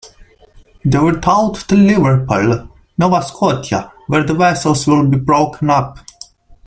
[0.83, 5.99] They were towed to Liverpool, Nova Scotia where the vessels will be broken up.